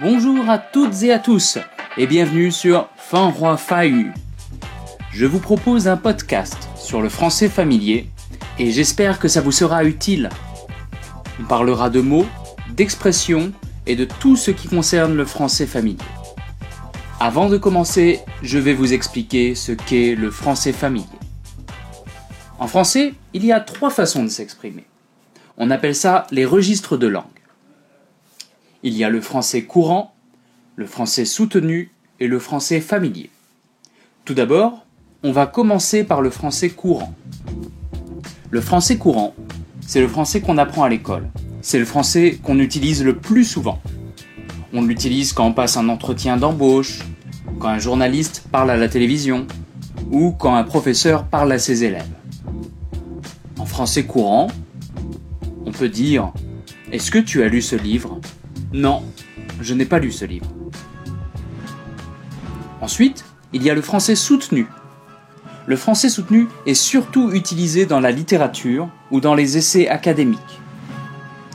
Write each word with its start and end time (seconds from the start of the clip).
Bonjour 0.00 0.50
à 0.50 0.58
toutes 0.58 1.04
et 1.04 1.12
à 1.12 1.20
tous 1.20 1.56
et 1.96 2.08
bienvenue 2.08 2.50
sur 2.50 2.88
Fin 2.96 3.30
Roi 3.30 3.56
Fahu. 3.56 4.12
Je 5.12 5.24
vous 5.24 5.38
propose 5.38 5.86
un 5.86 5.96
podcast 5.96 6.68
sur 6.74 7.00
le 7.00 7.08
français 7.08 7.48
familier 7.48 8.10
et 8.58 8.72
j'espère 8.72 9.20
que 9.20 9.28
ça 9.28 9.40
vous 9.40 9.52
sera 9.52 9.84
utile. 9.84 10.30
On 11.40 11.44
parlera 11.44 11.90
de 11.90 12.00
mots, 12.00 12.26
d'expressions 12.70 13.52
et 13.86 13.94
de 13.94 14.04
tout 14.04 14.34
ce 14.34 14.50
qui 14.50 14.66
concerne 14.66 15.14
le 15.14 15.24
français 15.24 15.66
familier. 15.66 15.98
Avant 17.20 17.48
de 17.48 17.56
commencer, 17.56 18.18
je 18.42 18.58
vais 18.58 18.74
vous 18.74 18.94
expliquer 18.94 19.54
ce 19.54 19.70
qu'est 19.70 20.16
le 20.16 20.32
français 20.32 20.72
familier. 20.72 21.06
En 22.58 22.66
français, 22.66 23.14
il 23.32 23.44
y 23.44 23.52
a 23.52 23.60
trois 23.60 23.90
façons 23.90 24.24
de 24.24 24.28
s'exprimer. 24.28 24.86
On 25.56 25.70
appelle 25.70 25.94
ça 25.94 26.26
les 26.32 26.44
registres 26.44 26.96
de 26.96 27.06
langue. 27.06 27.43
Il 28.86 28.92
y 28.98 29.02
a 29.02 29.08
le 29.08 29.22
français 29.22 29.62
courant, 29.62 30.12
le 30.76 30.84
français 30.84 31.24
soutenu 31.24 31.90
et 32.20 32.28
le 32.28 32.38
français 32.38 32.82
familier. 32.82 33.30
Tout 34.26 34.34
d'abord, 34.34 34.84
on 35.22 35.32
va 35.32 35.46
commencer 35.46 36.04
par 36.04 36.20
le 36.20 36.28
français 36.28 36.68
courant. 36.68 37.14
Le 38.50 38.60
français 38.60 38.98
courant, 38.98 39.34
c'est 39.80 40.02
le 40.02 40.06
français 40.06 40.42
qu'on 40.42 40.58
apprend 40.58 40.84
à 40.84 40.90
l'école. 40.90 41.30
C'est 41.62 41.78
le 41.78 41.86
français 41.86 42.38
qu'on 42.42 42.58
utilise 42.58 43.02
le 43.02 43.16
plus 43.16 43.46
souvent. 43.46 43.80
On 44.74 44.82
l'utilise 44.82 45.32
quand 45.32 45.46
on 45.46 45.54
passe 45.54 45.78
un 45.78 45.88
entretien 45.88 46.36
d'embauche, 46.36 46.98
quand 47.58 47.68
un 47.68 47.78
journaliste 47.78 48.44
parle 48.52 48.70
à 48.70 48.76
la 48.76 48.88
télévision 48.90 49.46
ou 50.10 50.32
quand 50.32 50.56
un 50.56 50.64
professeur 50.64 51.24
parle 51.24 51.52
à 51.52 51.58
ses 51.58 51.84
élèves. 51.84 52.12
En 53.58 53.64
français 53.64 54.04
courant, 54.04 54.48
on 55.64 55.72
peut 55.72 55.88
dire 55.88 56.34
Est-ce 56.92 57.10
que 57.10 57.18
tu 57.18 57.42
as 57.42 57.48
lu 57.48 57.62
ce 57.62 57.76
livre? 57.76 58.20
Non, 58.74 59.04
je 59.60 59.72
n'ai 59.72 59.84
pas 59.84 60.00
lu 60.00 60.10
ce 60.10 60.24
livre. 60.24 60.48
Ensuite, 62.80 63.24
il 63.52 63.62
y 63.62 63.70
a 63.70 63.74
le 63.74 63.80
français 63.80 64.16
soutenu. 64.16 64.66
Le 65.68 65.76
français 65.76 66.08
soutenu 66.08 66.48
est 66.66 66.74
surtout 66.74 67.30
utilisé 67.30 67.86
dans 67.86 68.00
la 68.00 68.10
littérature 68.10 68.88
ou 69.12 69.20
dans 69.20 69.36
les 69.36 69.56
essais 69.56 69.86
académiques. 69.86 70.58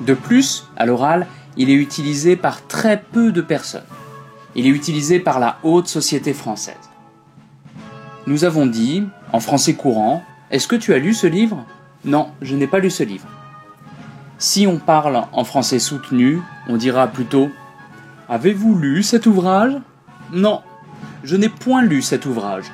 De 0.00 0.12
plus, 0.12 0.68
à 0.76 0.84
l'oral, 0.84 1.26
il 1.56 1.70
est 1.70 1.74
utilisé 1.74 2.36
par 2.36 2.66
très 2.66 3.00
peu 3.00 3.32
de 3.32 3.40
personnes. 3.40 3.88
Il 4.54 4.66
est 4.66 4.70
utilisé 4.70 5.18
par 5.18 5.40
la 5.40 5.58
haute 5.62 5.88
société 5.88 6.34
française. 6.34 6.74
Nous 8.26 8.44
avons 8.44 8.66
dit, 8.66 9.04
en 9.32 9.40
français 9.40 9.72
courant, 9.72 10.22
Est-ce 10.50 10.68
que 10.68 10.76
tu 10.76 10.92
as 10.92 10.98
lu 10.98 11.14
ce 11.14 11.26
livre? 11.26 11.64
Non, 12.04 12.28
je 12.42 12.54
n'ai 12.56 12.66
pas 12.66 12.78
lu 12.78 12.90
ce 12.90 13.04
livre. 13.04 13.26
Si 14.38 14.66
on 14.66 14.76
parle 14.78 15.24
en 15.32 15.44
français 15.44 15.78
soutenu, 15.78 16.42
on 16.68 16.76
dira 16.76 17.08
plutôt 17.08 17.48
Avez-vous 18.28 18.74
lu 18.74 19.02
cet 19.02 19.24
ouvrage? 19.24 19.72
Non, 20.30 20.60
je 21.24 21.36
n'ai 21.36 21.48
point 21.48 21.82
lu 21.82 22.02
cet 22.02 22.26
ouvrage. 22.26 22.66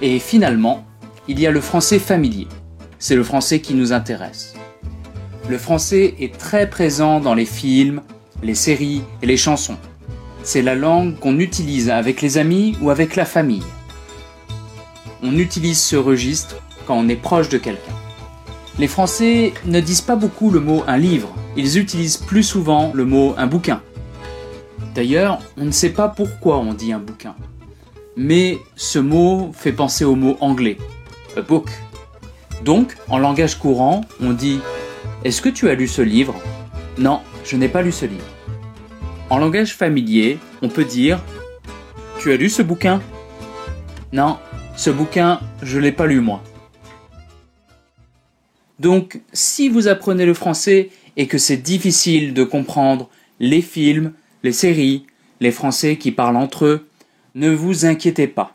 Et 0.00 0.20
finalement, 0.20 0.84
il 1.26 1.40
y 1.40 1.46
a 1.46 1.50
le 1.50 1.60
français 1.60 1.98
familier. 1.98 2.46
C'est 3.00 3.16
le 3.16 3.24
français 3.24 3.60
qui 3.60 3.74
nous 3.74 3.92
intéresse. 3.92 4.54
Le 5.48 5.58
français 5.58 6.14
est 6.20 6.38
très 6.38 6.70
présent 6.70 7.18
dans 7.18 7.34
les 7.34 7.44
films, 7.44 8.02
les 8.44 8.54
séries 8.54 9.02
et 9.22 9.26
les 9.26 9.36
chansons. 9.36 9.78
C'est 10.44 10.62
la 10.62 10.76
langue 10.76 11.18
qu'on 11.18 11.40
utilise 11.40 11.90
avec 11.90 12.22
les 12.22 12.38
amis 12.38 12.76
ou 12.80 12.90
avec 12.90 13.16
la 13.16 13.24
famille. 13.24 13.66
On 15.22 15.36
utilise 15.36 15.80
ce 15.80 15.96
registre 15.96 16.56
quand 16.86 16.96
on 16.96 17.08
est 17.08 17.16
proche 17.16 17.48
de 17.48 17.58
quelqu'un. 17.58 18.05
Les 18.78 18.88
Français 18.88 19.54
ne 19.64 19.80
disent 19.80 20.02
pas 20.02 20.16
beaucoup 20.16 20.50
le 20.50 20.60
mot 20.60 20.84
un 20.86 20.98
livre, 20.98 21.34
ils 21.56 21.78
utilisent 21.78 22.18
plus 22.18 22.42
souvent 22.42 22.90
le 22.92 23.06
mot 23.06 23.34
un 23.38 23.46
bouquin. 23.46 23.80
D'ailleurs, 24.94 25.38
on 25.56 25.64
ne 25.64 25.70
sait 25.70 25.90
pas 25.90 26.08
pourquoi 26.08 26.58
on 26.58 26.74
dit 26.74 26.92
un 26.92 26.98
bouquin. 26.98 27.34
Mais 28.16 28.58
ce 28.76 28.98
mot 28.98 29.50
fait 29.54 29.72
penser 29.72 30.04
au 30.04 30.14
mot 30.14 30.36
anglais, 30.40 30.76
a 31.38 31.40
book. 31.40 31.70
Donc, 32.64 32.96
en 33.08 33.18
langage 33.18 33.58
courant, 33.58 34.02
on 34.20 34.32
dit 34.32 34.60
Est-ce 35.24 35.40
que 35.40 35.48
tu 35.48 35.70
as 35.70 35.74
lu 35.74 35.88
ce 35.88 36.02
livre? 36.02 36.34
Non, 36.98 37.20
je 37.44 37.56
n'ai 37.56 37.68
pas 37.68 37.80
lu 37.80 37.92
ce 37.92 38.04
livre. 38.04 38.24
En 39.30 39.38
langage 39.38 39.74
familier, 39.74 40.38
on 40.60 40.68
peut 40.68 40.84
dire 40.84 41.18
Tu 42.18 42.30
as 42.30 42.36
lu 42.36 42.50
ce 42.50 42.60
bouquin? 42.60 43.00
Non, 44.12 44.36
ce 44.76 44.90
bouquin, 44.90 45.40
je 45.62 45.78
l'ai 45.78 45.92
pas 45.92 46.06
lu 46.06 46.20
moi. 46.20 46.42
Donc, 48.78 49.20
si 49.32 49.68
vous 49.68 49.88
apprenez 49.88 50.26
le 50.26 50.34
français 50.34 50.90
et 51.16 51.26
que 51.26 51.38
c'est 51.38 51.56
difficile 51.56 52.34
de 52.34 52.44
comprendre 52.44 53.08
les 53.40 53.62
films, 53.62 54.12
les 54.42 54.52
séries, 54.52 55.06
les 55.40 55.50
Français 55.50 55.96
qui 55.96 56.12
parlent 56.12 56.36
entre 56.36 56.66
eux, 56.66 56.88
ne 57.34 57.50
vous 57.50 57.84
inquiétez 57.86 58.26
pas. 58.26 58.52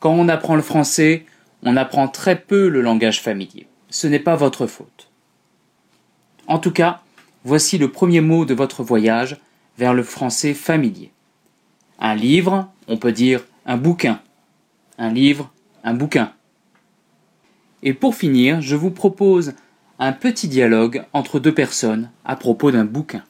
Quand 0.00 0.12
on 0.12 0.28
apprend 0.28 0.54
le 0.54 0.62
français, 0.62 1.24
on 1.62 1.76
apprend 1.76 2.08
très 2.08 2.40
peu 2.40 2.68
le 2.68 2.80
langage 2.80 3.20
familier. 3.20 3.66
Ce 3.90 4.06
n'est 4.06 4.20
pas 4.20 4.36
votre 4.36 4.66
faute. 4.66 5.10
En 6.46 6.58
tout 6.58 6.70
cas, 6.70 7.02
voici 7.44 7.78
le 7.78 7.90
premier 7.90 8.20
mot 8.20 8.44
de 8.44 8.54
votre 8.54 8.82
voyage 8.82 9.36
vers 9.76 9.94
le 9.94 10.02
français 10.02 10.54
familier. 10.54 11.10
Un 11.98 12.14
livre, 12.14 12.70
on 12.86 12.96
peut 12.96 13.12
dire 13.12 13.44
un 13.66 13.76
bouquin. 13.76 14.20
Un 14.98 15.12
livre, 15.12 15.52
un 15.84 15.94
bouquin. 15.94 16.32
Et 17.82 17.94
pour 17.94 18.14
finir, 18.14 18.60
je 18.60 18.74
vous 18.74 18.90
propose 18.90 19.52
un 19.98 20.12
petit 20.12 20.48
dialogue 20.48 21.04
entre 21.12 21.38
deux 21.38 21.54
personnes 21.54 22.10
à 22.24 22.36
propos 22.36 22.70
d'un 22.70 22.84
bouquin. 22.84 23.22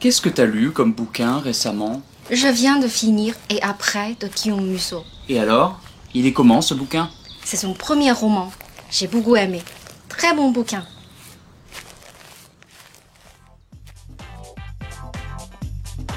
Qu'est-ce 0.00 0.20
que 0.20 0.28
t'as 0.28 0.44
lu 0.44 0.70
comme 0.70 0.92
bouquin 0.92 1.38
récemment? 1.38 2.02
Je 2.30 2.48
viens 2.48 2.78
de 2.78 2.86
finir 2.86 3.34
Et 3.50 3.60
après 3.62 4.14
de 4.20 4.28
Guillaume 4.28 4.66
Musso. 4.66 5.02
Et 5.28 5.38
alors? 5.40 5.80
Il 6.14 6.26
est 6.26 6.32
comment 6.32 6.60
ce 6.60 6.74
bouquin? 6.74 7.10
C'est 7.44 7.56
son 7.56 7.74
premier 7.74 8.12
roman. 8.12 8.52
J'ai 8.90 9.08
beaucoup 9.08 9.36
aimé. 9.36 9.62
Très 10.08 10.34
bon 10.34 10.50
bouquin. 10.50 10.86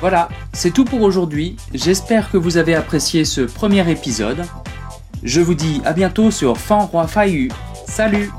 Voilà, 0.02 0.30
c'est 0.52 0.72
tout 0.72 0.84
pour 0.84 1.02
aujourd'hui. 1.04 1.56
J'espère 1.76 2.32
que 2.32 2.38
vous 2.38 2.58
avez 2.58 2.74
apprécié 2.74 3.24
ce 3.24 3.42
premier 3.42 3.90
épisode. 3.90 4.44
Je 5.22 5.42
vous 5.42 5.54
dis 5.54 5.80
à 5.86 5.94
bientôt 5.94 6.32
sur 6.32 6.58
Fan 6.58 6.88
Fayu. 7.08 7.52
Salut 7.86 8.32